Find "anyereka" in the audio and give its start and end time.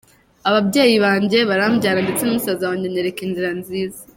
2.87-3.19